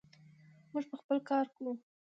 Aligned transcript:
موږ 0.71 0.85
به 0.89 0.95
خپل 1.01 1.17
کار 1.29 1.45
کوو. 1.55 1.71